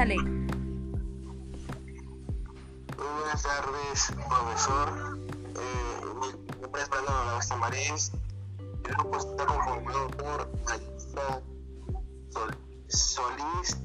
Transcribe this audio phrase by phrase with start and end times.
[0.00, 0.16] sale.
[2.96, 5.18] Buenas tardes, profesor.
[5.56, 6.00] Eh,
[6.56, 8.12] mi nombre es Brandon Lavesta Marés.
[8.86, 11.42] El grupo está conformado por Mayista
[12.30, 12.56] Sol
[12.88, 13.76] Solís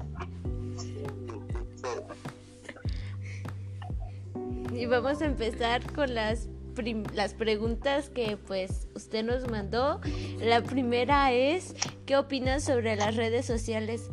[4.72, 10.00] y vamos a empezar con las prim- las preguntas que pues usted nos mandó.
[10.40, 11.74] La primera es
[12.06, 14.10] ¿qué opinas sobre las redes sociales?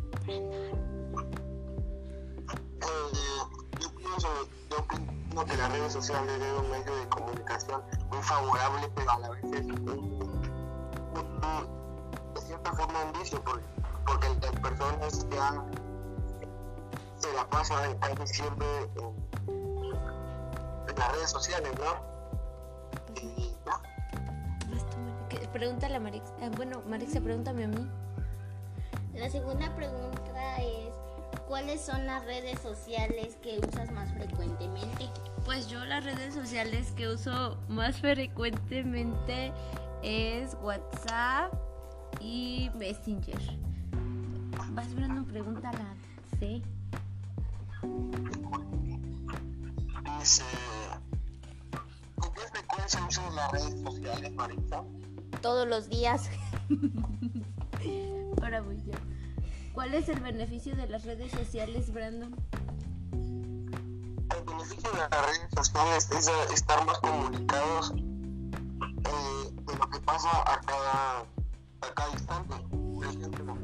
[4.16, 4.28] Pienso,
[4.70, 9.18] yo opino que las redes sociales es un medio de comunicación muy favorable, pero a
[9.18, 9.74] la vez es de
[12.40, 13.64] cierta forma un vicio, porque,
[14.06, 15.62] porque las personas ya
[17.18, 19.14] se la pasan casi siempre en,
[20.88, 21.94] en las redes sociales, ¿no?
[23.20, 23.80] Y ya.
[25.28, 26.32] ¿Qué- Pregúntale a Marix.
[26.42, 27.88] ah, bueno, Marixa, pregúntame a mí.
[29.14, 30.92] La segunda pregunta es,
[31.54, 35.08] ¿cuáles son las redes sociales que usas más frecuentemente?
[35.44, 39.52] Pues yo las redes sociales que uso más frecuentemente
[40.02, 41.54] es WhatsApp
[42.18, 43.38] y Messenger.
[44.72, 45.94] Vas Brandon, pregunta la
[46.40, 46.60] C.
[50.18, 50.42] Dice,
[52.16, 54.82] ¿con qué frecuencia usas las redes sociales, Marisa?
[55.40, 56.28] Todos los días.
[58.42, 58.92] Ahora voy yo.
[59.74, 62.32] ¿Cuál es el beneficio de las redes sociales, Brandon?
[63.10, 69.98] El beneficio de las redes sociales es eh, estar más comunicados eh, de lo que
[69.98, 71.18] pasa a cada,
[71.80, 72.54] a cada instante.
[72.70, 73.56] Por ejemplo,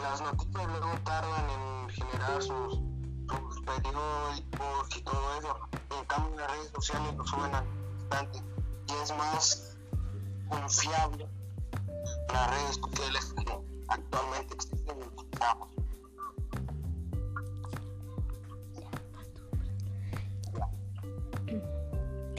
[0.00, 5.58] las noticias luego tardan en generar sus, sus periódicos y todo eso.
[5.98, 7.66] En cambio, las redes sociales lo suben al
[7.98, 8.38] instante
[8.86, 9.76] y es más
[10.48, 11.28] confiable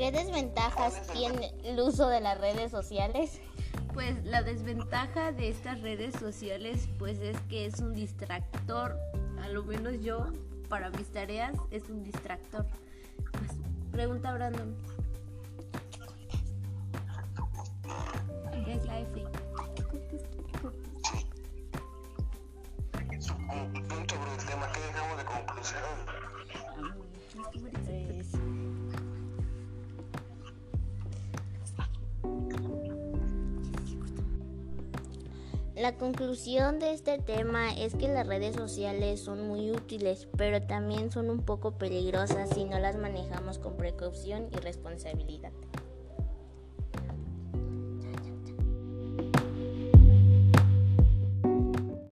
[0.06, 3.42] ¿Qué desventajas tiene el uso de las redes sociales?
[3.92, 9.00] Pues la desventaja de estas redes sociales pues es que es un distractor.
[9.42, 10.28] A lo menos yo,
[10.70, 12.68] para mis tareas, es un distractor.
[13.32, 13.54] Pues,
[13.92, 14.76] pregunta Brandon.
[35.76, 41.12] La conclusión de este tema es que las redes sociales son muy útiles, pero también
[41.12, 45.52] son un poco peligrosas si no las manejamos con precaución y responsabilidad.